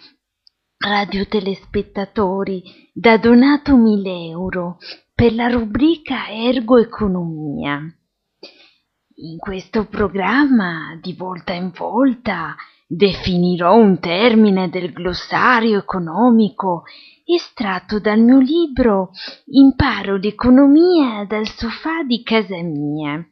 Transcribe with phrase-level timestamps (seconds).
[0.76, 4.78] radiotelespettatori, da Donato 1000 euro
[5.14, 7.78] per la rubrica Ergo Economia.
[9.18, 12.56] In questo programma, di volta in volta,
[12.88, 16.82] definirò un termine del glossario economico
[17.24, 19.10] estratto dal mio libro
[19.44, 23.24] Imparo l'economia dal sofà di casa mia.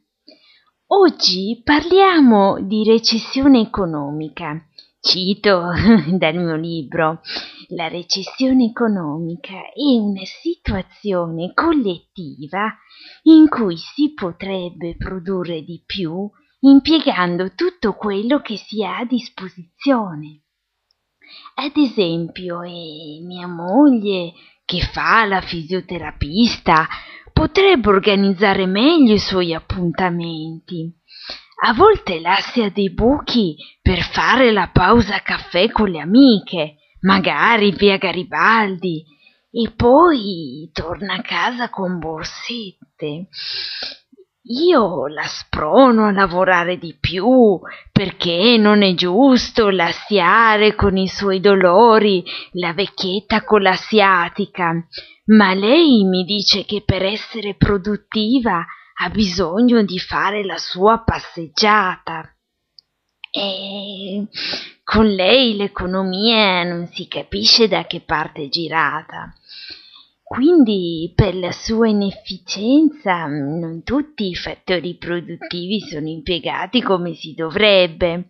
[0.87, 4.65] Oggi parliamo di recessione economica.
[5.06, 5.68] Cito
[6.16, 7.20] dal mio libro
[7.68, 12.74] la recessione economica è una situazione collettiva
[13.24, 20.45] in cui si potrebbe produrre di più impiegando tutto quello che si ha a disposizione.
[21.57, 24.32] Ad esempio, è mia moglie
[24.64, 26.88] che fa la fisioterapista
[27.30, 30.90] potrebbe organizzare meglio i suoi appuntamenti.
[31.66, 37.96] A volte lascia dei buchi per fare la pausa caffè con le amiche magari via
[37.96, 39.02] Garibaldi,
[39.51, 43.29] e poi torna a casa con borsette.
[44.42, 47.59] Io la sprono a lavorare di più
[47.90, 54.70] perché non è giusto lasciare con i suoi dolori la vecchietta con l'asiatica,
[55.26, 62.28] ma lei mi dice che per essere produttiva ha bisogno di fare la sua passeggiata.
[63.30, 64.26] E
[64.84, 69.34] con lei l'economia non si capisce da che parte è girata.
[70.22, 78.28] Quindi per la sua inefficienza non tutti i fattori produttivi sono impiegati come si dovrebbe.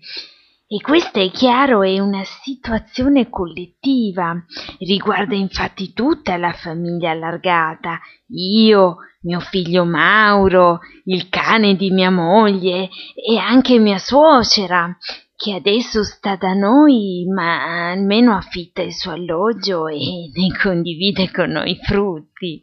[0.66, 4.34] E questa è chiaro è una situazione collettiva,
[4.78, 12.88] riguarda infatti tutta la famiglia allargata, io, mio figlio Mauro, il cane di mia moglie
[13.14, 14.96] e anche mia suocera,
[15.36, 19.98] che adesso sta da noi, ma almeno affitta il suo alloggio e
[20.32, 22.62] ne condivide con noi i frutti.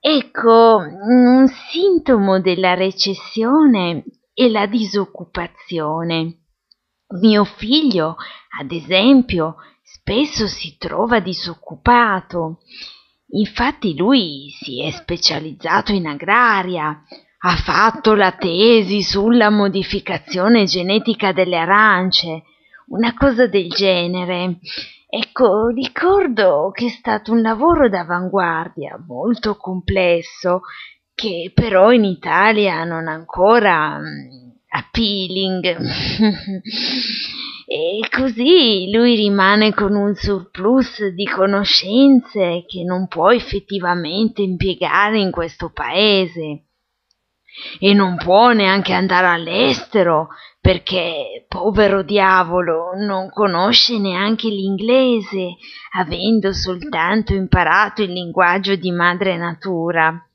[0.00, 4.02] Ecco, un sintomo della recessione
[4.34, 6.39] è la disoccupazione.
[7.18, 8.16] Mio figlio,
[8.60, 12.60] ad esempio, spesso si trova disoccupato.
[13.32, 17.02] Infatti lui si è specializzato in agraria,
[17.42, 22.42] ha fatto la tesi sulla modificazione genetica delle arance,
[22.88, 24.58] una cosa del genere.
[25.08, 30.60] Ecco, ricordo che è stato un lavoro d'avanguardia, molto complesso,
[31.14, 35.76] che però in Italia non ancora mm, appealing.
[37.66, 45.30] e così lui rimane con un surplus di conoscenze che non può effettivamente impiegare in
[45.30, 46.64] questo paese.
[47.78, 50.28] E non può neanche andare all'estero
[50.60, 55.56] perché, povero diavolo, non conosce neanche l'inglese,
[55.96, 60.29] avendo soltanto imparato il linguaggio di madre natura.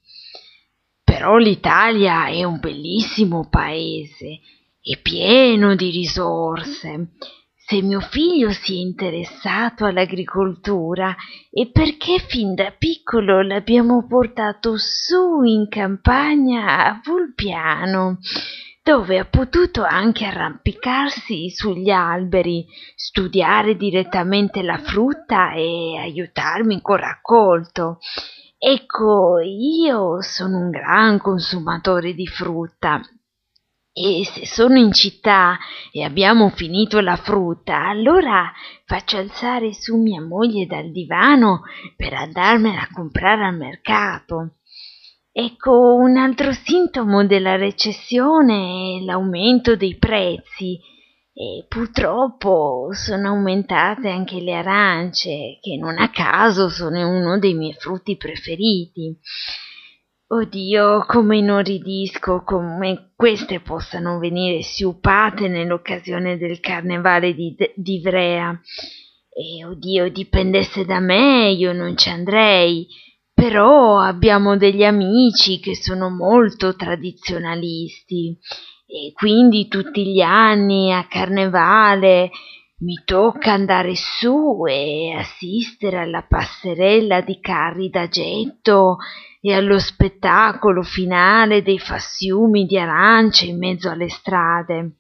[1.18, 4.42] Però l'Italia è un bellissimo paese,
[4.82, 7.12] è pieno di risorse.
[7.56, 11.16] Se mio figlio si è interessato all'agricoltura
[11.50, 18.18] è perché fin da piccolo l'abbiamo portato su in campagna a Vulpiano,
[18.84, 28.00] dove ha potuto anche arrampicarsi sugli alberi, studiare direttamente la frutta e aiutarmi col raccolto.
[28.58, 33.02] Ecco, io sono un gran consumatore di frutta
[33.98, 35.58] e se sono in città
[35.92, 38.52] e abbiamo finito la frutta, allora
[38.86, 41.62] faccio alzare su mia moglie dal divano
[41.96, 44.56] per andarmela a comprare al mercato.
[45.32, 50.80] Ecco, un altro sintomo della recessione è l'aumento dei prezzi
[51.38, 57.74] e purtroppo sono aumentate anche le arance, che non a caso sono uno dei miei
[57.74, 59.14] frutti preferiti.
[60.28, 68.58] Oddio, come inorridisco come queste possano venire siupate nell'occasione del carnevale di, di Ivrea.
[69.30, 72.88] E oddio, dipendesse da me, io non ci andrei.
[73.34, 78.40] Però abbiamo degli amici che sono molto tradizionalisti
[78.88, 82.30] e quindi tutti gli anni a carnevale
[82.78, 88.98] mi tocca andare su e assistere alla passerella di carri da getto
[89.42, 94.98] e allo spettacolo finale dei fassiumi di arance in mezzo alle strade.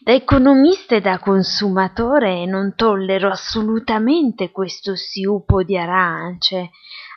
[0.00, 6.70] Da economista e da consumatore non tollero assolutamente questo siupo di arance,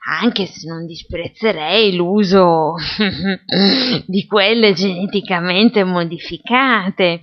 [0.08, 2.76] anche se non disprezzerei l'uso
[4.06, 7.22] di quelle geneticamente modificate,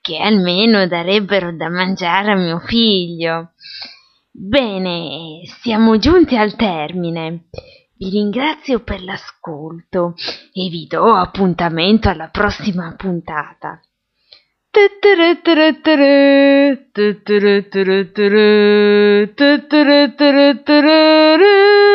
[0.00, 3.52] che almeno darebbero da mangiare a mio figlio.
[4.30, 7.48] Bene, siamo giunti al termine.
[7.96, 10.14] Vi ringrazio per l'ascolto
[10.54, 13.80] e vi do appuntamento alla prossima puntata.
[14.72, 18.46] Tu-tu-ru-tu-ru-tu-ru, tu-tu-ru-tu-ru-tu-ru,
[19.36, 21.89] tu-tu-ru-tu-ru-tu-ru-ru.